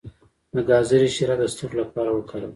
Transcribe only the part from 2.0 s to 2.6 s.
وکاروئ